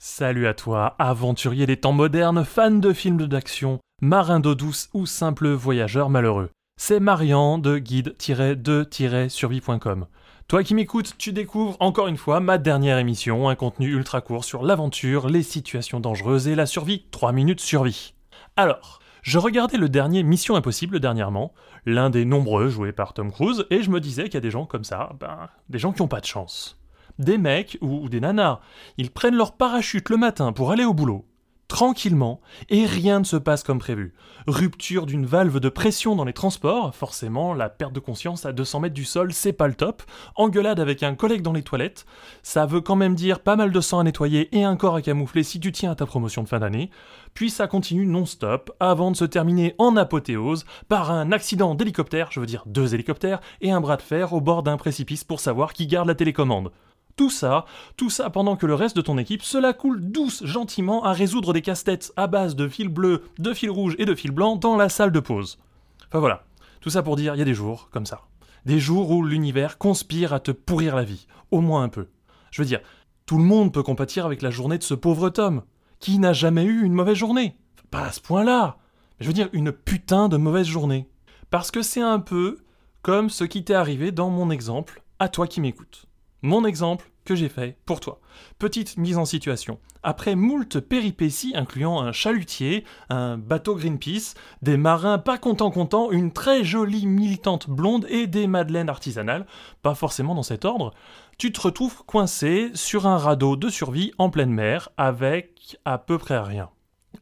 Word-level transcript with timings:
Salut 0.00 0.46
à 0.46 0.54
toi, 0.54 0.94
aventurier 1.00 1.66
des 1.66 1.76
temps 1.76 1.90
modernes, 1.90 2.44
fan 2.44 2.80
de 2.80 2.92
films 2.92 3.26
d'action, 3.26 3.80
marin 4.00 4.38
d'eau 4.38 4.54
douce 4.54 4.88
ou 4.94 5.06
simple 5.06 5.48
voyageur 5.48 6.08
malheureux. 6.08 6.50
C'est 6.80 7.00
Marian 7.00 7.58
de 7.58 7.78
guide-de-survie.com. 7.78 10.06
Toi 10.46 10.62
qui 10.62 10.76
m'écoutes, 10.76 11.18
tu 11.18 11.32
découvres 11.32 11.76
encore 11.80 12.06
une 12.06 12.16
fois 12.16 12.38
ma 12.38 12.58
dernière 12.58 12.98
émission, 12.98 13.48
un 13.48 13.56
contenu 13.56 13.88
ultra 13.88 14.20
court 14.20 14.44
sur 14.44 14.62
l'aventure, 14.62 15.28
les 15.28 15.42
situations 15.42 15.98
dangereuses 15.98 16.46
et 16.46 16.54
la 16.54 16.66
survie. 16.66 17.06
3 17.10 17.32
minutes 17.32 17.58
survie. 17.58 18.14
Alors, 18.54 19.00
je 19.22 19.40
regardais 19.40 19.78
le 19.78 19.88
dernier 19.88 20.22
Mission 20.22 20.54
Impossible 20.54 21.00
dernièrement, 21.00 21.54
l'un 21.86 22.08
des 22.08 22.24
nombreux 22.24 22.68
joués 22.68 22.92
par 22.92 23.14
Tom 23.14 23.32
Cruise, 23.32 23.66
et 23.70 23.82
je 23.82 23.90
me 23.90 23.98
disais 23.98 24.26
qu'il 24.26 24.34
y 24.34 24.36
a 24.36 24.42
des 24.42 24.52
gens 24.52 24.64
comme 24.64 24.84
ça, 24.84 25.16
ben, 25.18 25.48
des 25.68 25.80
gens 25.80 25.90
qui 25.90 26.02
ont 26.02 26.08
pas 26.08 26.20
de 26.20 26.26
chance 26.26 26.78
des 27.18 27.38
mecs 27.38 27.78
ou, 27.80 28.08
des 28.08 28.20
nanas. 28.20 28.60
Ils 28.96 29.10
prennent 29.10 29.36
leur 29.36 29.52
parachute 29.52 30.08
le 30.08 30.16
matin 30.16 30.52
pour 30.52 30.70
aller 30.70 30.84
au 30.84 30.94
boulot, 30.94 31.24
tranquillement, 31.68 32.40
et 32.70 32.86
rien 32.86 33.20
ne 33.20 33.24
se 33.24 33.36
passe 33.36 33.62
comme 33.62 33.78
prévu. 33.78 34.14
Rupture 34.46 35.04
d'une 35.04 35.26
valve 35.26 35.60
de 35.60 35.68
pression 35.68 36.16
dans 36.16 36.24
les 36.24 36.32
transports, 36.32 36.94
forcément, 36.94 37.52
la 37.52 37.68
perte 37.68 37.92
de 37.92 38.00
conscience 38.00 38.46
à 38.46 38.52
200 38.52 38.80
mètres 38.80 38.94
du 38.94 39.04
sol, 39.04 39.32
c'est 39.32 39.52
pas 39.52 39.68
le 39.68 39.74
top. 39.74 40.02
Engueulade 40.36 40.80
avec 40.80 41.02
un 41.02 41.14
collègue 41.14 41.42
dans 41.42 41.52
les 41.52 41.62
toilettes, 41.62 42.06
ça 42.42 42.64
veut 42.64 42.80
quand 42.80 42.96
même 42.96 43.14
dire 43.14 43.40
pas 43.40 43.56
mal 43.56 43.70
de 43.70 43.80
sang 43.80 43.98
à 43.98 44.04
nettoyer 44.04 44.48
et 44.56 44.64
un 44.64 44.76
corps 44.76 44.96
à 44.96 45.02
camoufler 45.02 45.42
si 45.42 45.60
tu 45.60 45.70
tiens 45.70 45.90
à 45.90 45.94
ta 45.94 46.06
promotion 46.06 46.42
de 46.42 46.48
fin 46.48 46.60
d'année. 46.60 46.90
Puis 47.34 47.50
ça 47.50 47.66
continue 47.66 48.06
non-stop, 48.06 48.74
avant 48.80 49.10
de 49.10 49.16
se 49.16 49.26
terminer 49.26 49.74
en 49.78 49.96
apothéose 49.96 50.64
par 50.88 51.10
un 51.10 51.32
accident 51.32 51.74
d'hélicoptère, 51.74 52.28
je 52.32 52.40
veux 52.40 52.46
dire 52.46 52.62
deux 52.66 52.94
hélicoptères, 52.94 53.40
et 53.60 53.70
un 53.70 53.80
bras 53.80 53.96
de 53.96 54.02
fer 54.02 54.32
au 54.32 54.40
bord 54.40 54.62
d'un 54.62 54.78
précipice 54.78 55.24
pour 55.24 55.40
savoir 55.40 55.74
qui 55.74 55.86
garde 55.86 56.08
la 56.08 56.14
télécommande. 56.14 56.70
Tout 57.18 57.30
ça, 57.30 57.64
tout 57.96 58.10
ça 58.10 58.30
pendant 58.30 58.54
que 58.54 58.64
le 58.64 58.76
reste 58.76 58.94
de 58.94 59.00
ton 59.00 59.18
équipe 59.18 59.42
se 59.42 59.58
la 59.58 59.72
coule 59.72 60.00
douce, 60.00 60.44
gentiment 60.46 61.02
à 61.04 61.12
résoudre 61.12 61.52
des 61.52 61.62
casse-têtes 61.62 62.12
à 62.16 62.28
base 62.28 62.54
de 62.54 62.68
fil 62.68 62.88
bleu, 62.88 63.24
de 63.40 63.52
fil 63.52 63.70
rouge 63.70 63.96
et 63.98 64.04
de 64.04 64.14
fil 64.14 64.30
blanc 64.30 64.54
dans 64.54 64.76
la 64.76 64.88
salle 64.88 65.10
de 65.10 65.18
pause. 65.18 65.58
Enfin 66.06 66.20
voilà, 66.20 66.44
tout 66.80 66.90
ça 66.90 67.02
pour 67.02 67.16
dire, 67.16 67.34
il 67.34 67.38
y 67.38 67.42
a 67.42 67.44
des 67.44 67.54
jours 67.54 67.88
comme 67.90 68.06
ça. 68.06 68.20
Des 68.66 68.78
jours 68.78 69.10
où 69.10 69.24
l'univers 69.24 69.78
conspire 69.78 70.32
à 70.32 70.38
te 70.38 70.52
pourrir 70.52 70.94
la 70.94 71.02
vie, 71.02 71.26
au 71.50 71.60
moins 71.60 71.82
un 71.82 71.88
peu. 71.88 72.06
Je 72.52 72.62
veux 72.62 72.68
dire, 72.68 72.82
tout 73.26 73.38
le 73.38 73.42
monde 73.42 73.74
peut 73.74 73.82
compatir 73.82 74.24
avec 74.24 74.40
la 74.40 74.50
journée 74.50 74.78
de 74.78 74.84
ce 74.84 74.94
pauvre 74.94 75.28
Tom. 75.28 75.62
Qui 75.98 76.20
n'a 76.20 76.32
jamais 76.32 76.62
eu 76.62 76.84
une 76.84 76.92
mauvaise 76.94 77.16
journée? 77.16 77.58
Pas 77.90 78.04
à 78.04 78.12
ce 78.12 78.20
point-là. 78.20 78.76
Je 79.18 79.26
veux 79.26 79.32
dire, 79.32 79.48
une 79.52 79.72
putain 79.72 80.28
de 80.28 80.36
mauvaise 80.36 80.68
journée. 80.68 81.08
Parce 81.50 81.72
que 81.72 81.82
c'est 81.82 82.00
un 82.00 82.20
peu 82.20 82.58
comme 83.02 83.28
ce 83.28 83.42
qui 83.42 83.64
t'est 83.64 83.74
arrivé 83.74 84.12
dans 84.12 84.30
mon 84.30 84.52
exemple, 84.52 85.02
à 85.18 85.28
toi 85.28 85.48
qui 85.48 85.60
m'écoutes. 85.60 86.07
Mon 86.42 86.64
exemple 86.64 87.10
que 87.24 87.34
j'ai 87.34 87.48
fait 87.48 87.76
pour 87.84 87.98
toi. 88.00 88.20
Petite 88.58 88.96
mise 88.96 89.18
en 89.18 89.24
situation. 89.24 89.78
Après 90.02 90.36
moult 90.36 90.80
péripéties 90.80 91.52
incluant 91.56 92.00
un 92.00 92.12
chalutier, 92.12 92.84
un 93.10 93.36
bateau 93.36 93.74
Greenpeace, 93.74 94.34
des 94.62 94.76
marins 94.76 95.18
pas 95.18 95.36
contents 95.36 95.72
contents, 95.72 96.10
une 96.12 96.32
très 96.32 96.62
jolie 96.62 97.06
militante 97.06 97.68
blonde 97.68 98.06
et 98.08 98.28
des 98.28 98.46
madeleines 98.46 98.88
artisanales, 98.88 99.46
pas 99.82 99.94
forcément 99.94 100.34
dans 100.36 100.44
cet 100.44 100.64
ordre, 100.64 100.94
tu 101.38 101.52
te 101.52 101.60
retrouves 101.60 102.04
coincé 102.06 102.70
sur 102.74 103.06
un 103.06 103.18
radeau 103.18 103.56
de 103.56 103.68
survie 103.68 104.12
en 104.18 104.30
pleine 104.30 104.52
mer 104.52 104.88
avec 104.96 105.76
à 105.84 105.98
peu 105.98 106.18
près 106.18 106.38
rien. 106.38 106.70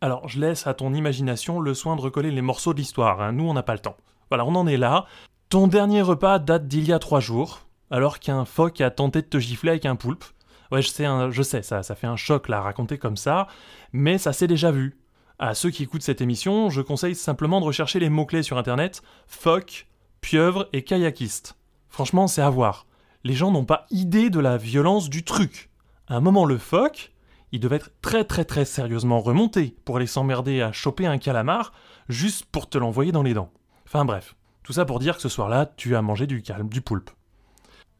Alors 0.00 0.28
je 0.28 0.39
laisse 0.39 0.67
à 0.67 0.75
ton 0.75 0.92
imagination 0.92 1.59
le 1.59 1.72
soin 1.72 1.97
de 1.97 2.03
recoller 2.03 2.31
les 2.31 2.42
morceaux 2.42 2.75
de 2.75 2.78
l'histoire, 2.78 3.22
hein. 3.22 3.33
nous 3.33 3.48
on 3.48 3.55
n'a 3.55 3.62
pas 3.62 3.75
le 3.75 3.81
temps. 3.81 3.97
Voilà, 4.28 4.44
on 4.44 4.55
en 4.55 4.67
est 4.67 4.77
là. 4.77 5.06
Ton 5.48 5.69
dernier 5.69 6.03
repas 6.03 6.39
date 6.39 6.69
d'il 6.69 6.87
y 6.87 6.92
a 6.92 6.98
trois 6.98 7.20
jours, 7.20 7.66
alors 7.90 8.18
qu'un 8.18 8.44
phoque 8.44 8.80
a 8.80 8.90
tenté 8.90 9.22
de 9.22 9.26
te 9.26 9.38
gifler 9.38 9.70
avec 9.70 9.86
un 9.86 9.96
poulpe. 9.96 10.24
Ouais, 10.72 10.82
je 10.82 11.42
sais, 11.42 11.62
ça, 11.62 11.82
ça 11.82 11.94
fait 11.94 12.06
un 12.06 12.16
choc 12.16 12.48
là, 12.48 12.60
raconter 12.60 12.98
comme 12.98 13.16
ça, 13.16 13.46
mais 13.92 14.18
ça 14.18 14.32
s'est 14.32 14.48
déjà 14.48 14.70
vu. 14.70 14.98
À 15.38 15.54
ceux 15.54 15.70
qui 15.70 15.82
écoutent 15.82 16.02
cette 16.02 16.20
émission, 16.20 16.70
je 16.70 16.80
conseille 16.80 17.14
simplement 17.14 17.60
de 17.60 17.66
rechercher 17.66 18.00
les 18.00 18.08
mots-clés 18.08 18.42
sur 18.42 18.58
internet 18.58 19.02
phoque, 19.26 19.86
pieuvre 20.20 20.69
et 20.72 20.82
kayakiste. 20.82 21.56
Franchement, 21.88 22.26
c'est 22.26 22.42
à 22.42 22.50
voir. 22.50 22.86
Les 23.22 23.34
gens 23.34 23.50
n'ont 23.50 23.64
pas 23.64 23.86
idée 23.91 24.30
de 24.30 24.41
la 24.41 24.56
violence 24.56 25.08
du 25.08 25.25
truc. 25.25 25.70
À 26.08 26.16
un 26.16 26.20
moment, 26.20 26.44
le 26.46 26.58
phoque, 26.58 27.12
il 27.52 27.60
devait 27.60 27.76
être 27.76 27.91
très 28.00 28.25
très 28.25 28.44
très 28.44 28.64
sérieusement 28.64 29.20
remonté 29.20 29.76
pour 29.84 29.96
aller 29.96 30.06
s'emmerder 30.06 30.62
à 30.62 30.72
choper 30.72 31.06
un 31.06 31.19
calamar 31.19 31.72
juste 32.08 32.46
pour 32.46 32.69
te 32.69 32.78
l'envoyer 32.78 33.12
dans 33.12 33.22
les 33.22 33.34
dents. 33.34 33.52
Enfin 33.86 34.04
bref, 34.04 34.36
tout 34.62 34.72
ça 34.72 34.84
pour 34.84 34.98
dire 34.98 35.16
que 35.16 35.22
ce 35.22 35.28
soir-là, 35.28 35.72
tu 35.76 35.96
as 35.96 36.02
mangé 36.02 36.26
du 36.26 36.42
calme, 36.42 36.69
du 36.69 36.80
poulpe 36.80 37.10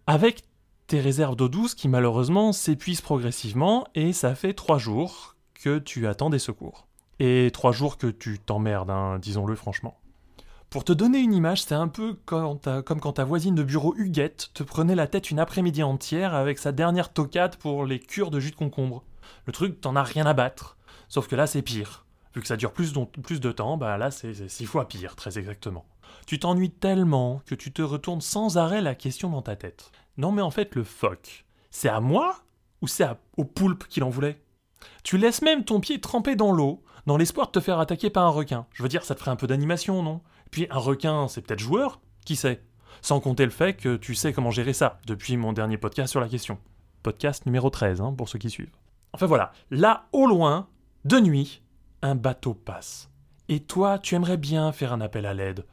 avec 0.07 0.43
tes 0.87 1.01
réserves 1.01 1.37
d'eau 1.37 1.49
douce 1.49 1.75
qui 1.75 1.89
malheureusement 1.89 2.53
s'épuisent 2.53 3.01
progressivement 3.01 3.87
et 3.95 4.13
ça 4.13 4.35
fait 4.35 4.55
trois 4.55 4.79
jours 4.79 5.35
que 5.55 5.79
tu 5.79 6.07
attends 6.07 6.31
des 6.31 6.39
secours. 6.39 6.87
Et 7.19 7.51
trois 7.53 7.73
jours 7.73 7.97
que 7.97 8.07
tu 8.07 8.39
t'emmerdes, 8.39 8.91
hein, 8.91 9.19
disons-le 9.19 9.57
franchement. 9.57 9.99
Pour 10.71 10.85
te 10.85 10.93
donner 10.93 11.19
une 11.19 11.33
image, 11.33 11.63
c'est 11.63 11.75
un 11.75 11.89
peu 11.89 12.15
comme 12.25 12.59
quand 12.59 13.13
ta 13.13 13.25
voisine 13.25 13.55
de 13.55 13.63
bureau 13.63 13.95
Huguette 13.97 14.51
te 14.53 14.63
prenait 14.63 14.95
la 14.95 15.07
tête 15.07 15.31
une 15.31 15.39
après-midi 15.39 15.83
entière 15.83 16.35
avec 16.35 16.59
sa 16.59 16.73
dernière 16.73 17.13
tocade 17.13 17.57
pour 17.57 17.85
les 17.87 17.99
cures 17.99 18.31
de 18.31 18.41
jus 18.41 18.51
de 18.51 18.57
concombre. 18.57 19.03
Le 19.47 19.53
truc, 19.53 19.81
t'en 19.81 19.97
as 19.97 20.03
rien 20.03 20.27
à 20.27 20.35
battre. 20.35 20.77
Sauf 21.09 21.29
que 21.29 21.37
là, 21.37 21.47
c'est 21.47 21.63
pire. 21.63 22.05
Vu 22.35 22.43
que 22.43 22.49
ça 22.49 22.57
dure 22.57 22.73
plus, 22.73 22.93
plus 23.23 23.41
de 23.41 23.53
temps, 23.53 23.77
bah 23.77 23.97
là, 23.97 24.11
c'est 24.11 24.49
six 24.49 24.67
fois 24.67 24.87
pire, 24.87 25.17
très 25.17 25.39
exactement. 25.39 25.87
Tu 26.27 26.39
t'ennuies 26.39 26.71
tellement 26.71 27.43
que 27.47 27.55
tu 27.55 27.73
te 27.73 27.83
retournes 27.83 28.21
sans 28.21 28.59
arrêt 28.59 28.81
la 28.81 28.95
question 28.95 29.31
dans 29.31 29.43
ta 29.43 29.57
tête. 29.57 29.93
Non 30.17 30.33
mais 30.33 30.43
en 30.43 30.51
fait 30.51 30.75
le 30.75 30.85
phoque, 30.85 31.45
c'est 31.71 31.89
à 31.89 32.01
moi 32.01 32.37
ou 32.83 32.89
c'est 32.89 33.07
au 33.37 33.45
poulpe 33.45 33.87
qu'il 33.89 34.05
en 34.05 34.11
voulait? 34.11 34.43
Tu 35.03 35.19
laisses 35.19 35.43
même 35.43 35.65
ton 35.65 35.81
pied 35.81 36.01
trempé 36.01 36.37
dans 36.37 36.53
l'eau, 36.53 36.83
dans 37.07 37.17
l'espoir 37.17 37.47
de 37.47 37.53
te 37.53 37.61
faire 37.61 37.79
attaquer 37.79 38.11
par 38.11 38.27
un 38.27 38.31
requin. 38.31 38.67
Je 38.73 38.83
veux 38.83 38.89
dire, 38.89 39.05
ça 39.05 39.15
te 39.15 39.21
ferait 39.21 39.31
un 39.31 39.37
peu 39.37 39.47
d'animation, 39.47 40.03
non? 40.03 40.21
Puis 40.51 40.67
un 40.71 40.79
requin, 40.79 41.29
c'est 41.29 41.43
peut-être 41.43 41.61
joueur 41.61 42.01
Qui 42.25 42.37
sait? 42.37 42.63
Sans 43.03 43.21
compter 43.21 43.45
le 43.45 43.51
fait 43.51 43.75
que 43.75 43.97
tu 43.97 44.15
sais 44.15 44.33
comment 44.33 44.51
gérer 44.51 44.73
ça, 44.73 44.99
depuis 45.07 45.37
mon 45.37 45.53
dernier 45.53 45.79
podcast 45.79 46.11
sur 46.11 46.21
la 46.21 46.29
question. 46.29 46.59
Podcast 47.03 47.47
numéro 47.47 47.71
13, 47.71 48.01
hein, 48.01 48.15
pour 48.17 48.29
ceux 48.29 48.39
qui 48.39 48.51
suivent. 48.51 48.75
Enfin 49.13 49.27
voilà, 49.27 49.53
là, 49.71 50.07
au 50.13 50.27
loin, 50.27 50.69
de 51.05 51.21
nuit, 51.21 51.63
un 52.03 52.15
bateau 52.15 52.55
passe. 52.55 53.11
Et 53.49 53.61
toi, 53.61 53.99
tu 53.99 54.15
aimerais 54.15 54.37
bien 54.37 54.73
faire 54.73 54.93
un 54.93 55.01
appel 55.01 55.27
à 55.27 55.35
l'aide. 55.35 55.65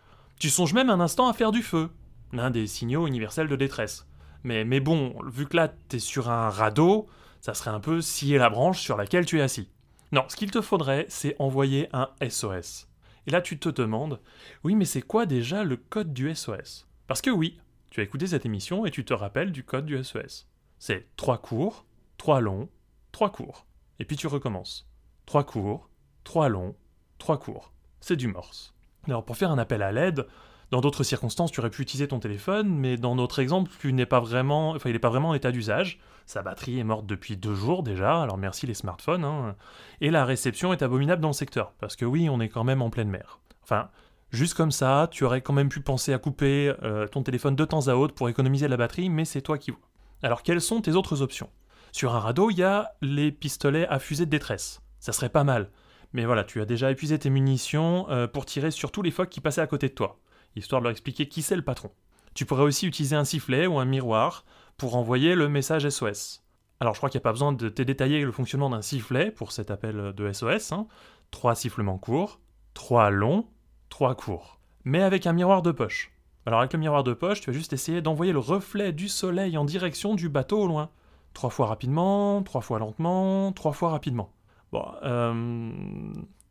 Tu 0.43 0.49
songes 0.49 0.73
même 0.73 0.89
un 0.89 0.99
instant 0.99 1.29
à 1.29 1.33
faire 1.33 1.53
du 1.53 1.63
feu, 1.63 1.89
l'un 2.33 2.49
des 2.49 2.67
signaux 2.67 3.07
universels 3.07 3.47
de 3.47 3.55
détresse. 3.55 4.05
Mais, 4.43 4.65
mais 4.65 4.81
bon, 4.81 5.15
vu 5.25 5.47
que 5.47 5.55
là 5.55 5.69
t'es 5.69 5.99
sur 5.99 6.29
un 6.29 6.49
radeau, 6.49 7.07
ça 7.39 7.53
serait 7.53 7.71
un 7.71 7.79
peu 7.79 8.01
scier 8.01 8.37
la 8.37 8.49
branche 8.49 8.81
sur 8.81 8.97
laquelle 8.97 9.25
tu 9.25 9.39
es 9.39 9.41
assis. 9.41 9.69
Non, 10.11 10.25
ce 10.27 10.35
qu'il 10.35 10.51
te 10.51 10.59
faudrait, 10.59 11.05
c'est 11.07 11.37
envoyer 11.39 11.87
un 11.93 12.09
SOS. 12.29 12.89
Et 13.25 13.31
là 13.31 13.41
tu 13.41 13.57
te 13.57 13.69
demandes, 13.69 14.19
oui 14.65 14.75
mais 14.75 14.83
c'est 14.83 15.01
quoi 15.01 15.25
déjà 15.25 15.63
le 15.63 15.77
code 15.77 16.11
du 16.11 16.35
SOS 16.35 16.89
Parce 17.07 17.21
que 17.21 17.29
oui, 17.29 17.61
tu 17.89 18.01
as 18.01 18.03
écouté 18.03 18.27
cette 18.27 18.45
émission 18.45 18.85
et 18.85 18.91
tu 18.91 19.05
te 19.05 19.13
rappelles 19.13 19.53
du 19.53 19.63
code 19.63 19.85
du 19.85 20.03
SOS. 20.03 20.49
C'est 20.77 21.07
trois 21.15 21.37
courts, 21.37 21.85
trois 22.17 22.41
longs, 22.41 22.67
trois 23.13 23.31
courts. 23.31 23.65
Et 23.99 24.03
puis 24.03 24.17
tu 24.17 24.27
recommences. 24.27 24.89
Trois 25.25 25.45
courts, 25.45 25.87
trois 26.25 26.49
longs, 26.49 26.75
trois 27.17 27.39
courts. 27.39 27.71
C'est 28.01 28.17
du 28.17 28.27
morse. 28.27 28.73
Alors 29.07 29.23
pour 29.25 29.37
faire 29.37 29.51
un 29.51 29.57
appel 29.57 29.81
à 29.81 29.91
l'aide, 29.91 30.25
dans 30.71 30.81
d'autres 30.81 31.03
circonstances, 31.03 31.51
tu 31.51 31.59
aurais 31.59 31.69
pu 31.69 31.83
utiliser 31.83 32.07
ton 32.07 32.19
téléphone, 32.19 32.67
mais 32.67 32.97
dans 32.97 33.15
notre 33.15 33.39
exemple, 33.39 33.69
tu 33.79 33.93
n'es 33.93 34.07
pas 34.07 34.19
vraiment, 34.19 34.71
enfin, 34.71 34.89
il 34.89 34.93
n'est 34.93 34.99
pas 34.99 35.09
vraiment 35.09 35.29
en 35.29 35.33
état 35.35 35.51
d'usage. 35.51 35.99
Sa 36.25 36.41
batterie 36.41 36.79
est 36.79 36.83
morte 36.83 37.05
depuis 37.05 37.37
deux 37.37 37.53
jours 37.53 37.83
déjà, 37.83 38.21
alors 38.21 38.37
merci 38.37 38.65
les 38.65 38.73
smartphones. 38.73 39.23
Hein. 39.23 39.55
Et 40.01 40.09
la 40.09 40.25
réception 40.25 40.73
est 40.73 40.81
abominable 40.81 41.21
dans 41.21 41.27
le 41.27 41.33
secteur, 41.33 41.73
parce 41.79 41.95
que 41.95 42.05
oui, 42.05 42.29
on 42.29 42.39
est 42.39 42.49
quand 42.49 42.63
même 42.63 42.81
en 42.81 42.89
pleine 42.89 43.09
mer. 43.09 43.39
Enfin, 43.61 43.89
juste 44.31 44.55
comme 44.55 44.71
ça, 44.71 45.07
tu 45.11 45.25
aurais 45.25 45.41
quand 45.41 45.53
même 45.53 45.69
pu 45.69 45.79
penser 45.79 46.11
à 46.11 46.17
couper 46.17 46.73
euh, 46.81 47.07
ton 47.07 47.21
téléphone 47.21 47.55
de 47.55 47.65
temps 47.65 47.87
à 47.87 47.93
autre 47.93 48.15
pour 48.15 48.29
économiser 48.29 48.67
la 48.67 48.77
batterie, 48.77 49.09
mais 49.09 49.25
c'est 49.25 49.41
toi 49.41 49.57
qui 49.57 49.71
vois. 49.71 49.81
Alors 50.23 50.41
quelles 50.41 50.61
sont 50.61 50.81
tes 50.81 50.93
autres 50.93 51.21
options? 51.21 51.49
Sur 51.91 52.15
un 52.15 52.19
radeau, 52.19 52.49
il 52.49 52.57
y 52.57 52.63
a 52.63 52.93
les 53.01 53.31
pistolets 53.31 53.87
à 53.89 53.99
fusée 53.99 54.25
de 54.25 54.31
détresse. 54.31 54.81
Ça 54.99 55.11
serait 55.11 55.29
pas 55.29 55.43
mal. 55.43 55.69
Mais 56.13 56.25
voilà, 56.25 56.43
tu 56.43 56.61
as 56.61 56.65
déjà 56.65 56.91
épuisé 56.91 57.17
tes 57.17 57.29
munitions 57.29 58.09
euh, 58.09 58.27
pour 58.27 58.45
tirer 58.45 58.71
sur 58.71 58.91
tous 58.91 59.01
les 59.01 59.11
phoques 59.11 59.29
qui 59.29 59.41
passaient 59.41 59.61
à 59.61 59.67
côté 59.67 59.89
de 59.89 59.93
toi, 59.93 60.19
histoire 60.55 60.79
de 60.81 60.83
leur 60.83 60.91
expliquer 60.91 61.27
qui 61.27 61.41
c'est 61.41 61.55
le 61.55 61.63
patron. 61.63 61.91
Tu 62.35 62.45
pourrais 62.45 62.63
aussi 62.63 62.87
utiliser 62.87 63.15
un 63.15 63.25
sifflet 63.25 63.67
ou 63.67 63.79
un 63.79 63.85
miroir 63.85 64.45
pour 64.77 64.95
envoyer 64.95 65.35
le 65.35 65.49
message 65.49 65.87
SOS. 65.89 66.43
Alors 66.79 66.93
je 66.93 66.99
crois 66.99 67.09
qu'il 67.09 67.17
n'y 67.19 67.23
a 67.23 67.29
pas 67.29 67.31
besoin 67.31 67.53
de 67.53 67.69
te 67.69 67.81
détailler 67.81 68.21
le 68.21 68.31
fonctionnement 68.31 68.69
d'un 68.69 68.81
sifflet 68.81 69.31
pour 69.31 69.51
cet 69.51 69.71
appel 69.71 70.13
de 70.15 70.31
SOS. 70.31 70.71
Hein. 70.71 70.87
Trois 71.31 71.55
sifflements 71.55 71.97
courts, 71.97 72.39
trois 72.73 73.09
longs, 73.09 73.45
trois 73.89 74.15
courts. 74.15 74.59
Mais 74.83 75.01
avec 75.01 75.25
un 75.27 75.33
miroir 75.33 75.61
de 75.61 75.71
poche. 75.71 76.11
Alors 76.45 76.59
avec 76.59 76.73
le 76.73 76.79
miroir 76.79 77.03
de 77.03 77.13
poche, 77.13 77.41
tu 77.41 77.51
vas 77.51 77.55
juste 77.55 77.73
essayer 77.73 78.01
d'envoyer 78.01 78.33
le 78.33 78.39
reflet 78.39 78.91
du 78.91 79.07
soleil 79.07 79.57
en 79.57 79.65
direction 79.65 80.13
du 80.13 80.29
bateau 80.29 80.63
au 80.63 80.67
loin. 80.67 80.89
Trois 81.33 81.49
fois 81.49 81.67
rapidement, 81.67 82.43
trois 82.43 82.61
fois 82.61 82.79
lentement, 82.79 83.51
trois 83.53 83.71
fois 83.71 83.89
rapidement. 83.89 84.31
Bon, 84.73 84.91
euh, 85.03 85.71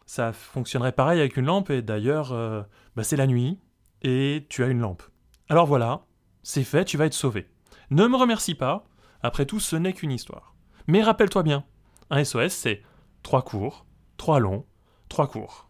ça 0.07 0.33
fonctionnerait 0.33 0.93
pareil 0.93 1.19
avec 1.19 1.37
une 1.37 1.47
lampe, 1.47 1.71
et 1.71 1.83
d'ailleurs, 1.83 2.31
euh, 2.31 2.63
bah, 2.95 3.03
c'est 3.03 3.17
la 3.17 3.27
nuit, 3.27 3.59
et 4.03 4.47
tu 4.49 4.63
as 4.63 4.69
une 4.69 4.79
lampe. 4.79 5.03
Alors 5.49 5.67
voilà, 5.67 6.05
c'est 6.45 6.63
fait, 6.63 6.85
tu 6.85 6.97
vas 6.97 7.07
être 7.07 7.15
sauvé. 7.15 7.49
Ne 7.91 8.07
me 8.07 8.17
remercie 8.17 8.55
pas, 8.55 8.85
après 9.25 9.45
tout, 9.45 9.59
ce 9.59 9.75
n'est 9.75 9.93
qu'une 9.93 10.13
histoire. 10.13 10.55
Mais 10.87 11.03
rappelle-toi 11.03 11.43
bien, 11.43 11.65
Un 12.11 12.23
SOS, 12.23 12.53
c'est 12.53 12.85
3 13.25 13.43
courts, 13.43 13.87
3 14.19 14.39
longs, 14.39 14.67
3 15.09 15.27
courts. 15.27 15.69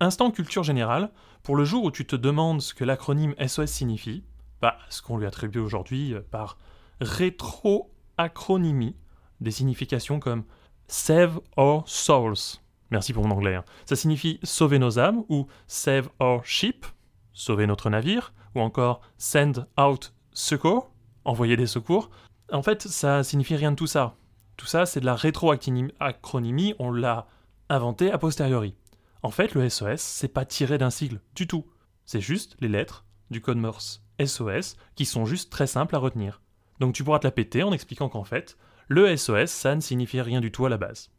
Instant 0.00 0.32
culture 0.32 0.64
générale, 0.64 1.12
pour 1.44 1.54
le 1.54 1.64
jour 1.64 1.84
où 1.84 1.92
tu 1.92 2.04
te 2.04 2.16
demandes 2.16 2.62
ce 2.62 2.74
que 2.74 2.82
l'acronyme 2.82 3.36
SOS 3.38 3.70
signifie, 3.70 4.24
bah, 4.60 4.76
ce 4.88 5.02
qu'on 5.02 5.18
lui 5.18 5.26
attribue 5.26 5.60
aujourd'hui 5.60 6.16
par 6.32 6.58
rétroacronymie, 7.00 8.96
des 9.40 9.52
significations 9.52 10.18
comme 10.18 10.42
Save 10.88 11.40
our 11.56 11.82
souls. 11.86 12.58
Merci 12.90 13.12
pour 13.12 13.26
mon 13.26 13.34
anglais. 13.34 13.54
Hein. 13.54 13.64
Ça 13.86 13.96
signifie 13.96 14.38
sauver 14.42 14.78
nos 14.78 14.98
âmes 14.98 15.24
ou 15.28 15.46
Save 15.66 16.10
our 16.20 16.44
ship, 16.44 16.86
sauver 17.32 17.66
notre 17.66 17.88
navire, 17.88 18.32
ou 18.54 18.60
encore 18.60 19.00
Send 19.16 19.66
out 19.80 20.12
secours, 20.32 20.90
envoyer 21.24 21.56
des 21.56 21.66
secours. 21.66 22.10
En 22.52 22.62
fait, 22.62 22.82
ça 22.82 23.22
signifie 23.24 23.56
rien 23.56 23.70
de 23.70 23.76
tout 23.76 23.86
ça. 23.86 24.16
Tout 24.56 24.66
ça, 24.66 24.86
c'est 24.86 25.00
de 25.00 25.06
la 25.06 25.16
rétroacronymie, 25.16 26.74
on 26.78 26.92
l'a 26.92 27.26
inventé 27.68 28.12
a 28.12 28.18
posteriori. 28.18 28.74
En 29.22 29.30
fait, 29.30 29.54
le 29.54 29.68
SOS, 29.68 30.00
c'est 30.00 30.28
pas 30.28 30.44
tiré 30.44 30.78
d'un 30.78 30.90
sigle 30.90 31.20
du 31.34 31.46
tout. 31.46 31.64
C'est 32.04 32.20
juste 32.20 32.56
les 32.60 32.68
lettres 32.68 33.04
du 33.30 33.40
code 33.40 33.56
Morse 33.56 34.04
SOS 34.24 34.76
qui 34.94 35.04
sont 35.04 35.24
juste 35.24 35.50
très 35.50 35.66
simples 35.66 35.94
à 35.94 35.98
retenir. 35.98 36.42
Donc 36.80 36.94
tu 36.94 37.04
pourras 37.04 37.20
te 37.20 37.26
la 37.26 37.30
péter 37.30 37.62
en 37.62 37.72
expliquant 37.72 38.08
qu'en 38.08 38.24
fait, 38.24 38.58
le 38.88 39.16
SOS, 39.16 39.50
ça 39.50 39.74
ne 39.74 39.80
signifie 39.80 40.20
rien 40.20 40.40
du 40.40 40.52
tout 40.52 40.66
à 40.66 40.68
la 40.68 40.76
base. 40.76 41.10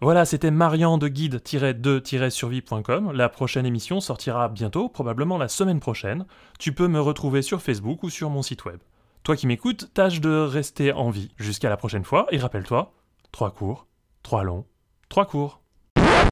Voilà, 0.00 0.24
c'était 0.24 0.52
Marian 0.52 0.96
de 0.96 1.08
guide-2-survie.com. 1.08 3.10
La 3.12 3.28
prochaine 3.28 3.66
émission 3.66 4.00
sortira 4.00 4.48
bientôt, 4.48 4.88
probablement 4.88 5.38
la 5.38 5.48
semaine 5.48 5.80
prochaine. 5.80 6.24
Tu 6.60 6.72
peux 6.72 6.86
me 6.86 7.00
retrouver 7.00 7.42
sur 7.42 7.60
Facebook 7.60 8.04
ou 8.04 8.10
sur 8.10 8.30
mon 8.30 8.42
site 8.42 8.64
web. 8.64 8.78
Toi 9.24 9.34
qui 9.34 9.48
m'écoutes, 9.48 9.92
tâche 9.94 10.20
de 10.20 10.30
rester 10.30 10.92
en 10.92 11.10
vie 11.10 11.32
jusqu'à 11.36 11.68
la 11.68 11.76
prochaine 11.76 12.04
fois 12.04 12.28
et 12.30 12.38
rappelle-toi, 12.38 12.92
trois 13.32 13.50
cours, 13.50 13.88
trois 14.22 14.44
longs, 14.44 14.66
trois 15.08 15.26
cours. 15.26 15.62